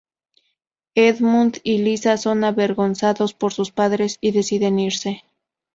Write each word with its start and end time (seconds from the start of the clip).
Edmund 0.95 1.59
y 1.63 1.77
Lisa 1.83 2.17
son 2.17 2.43
avergonzados 2.43 3.35
por 3.35 3.53
sus 3.53 3.69
padres 3.69 4.17
y 4.19 4.31
deciden 4.31 4.79
irse. 4.79 5.23